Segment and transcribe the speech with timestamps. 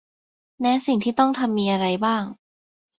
[0.59, 2.23] แนะสิ่งที่ต้องทำมีอะไรบ้าง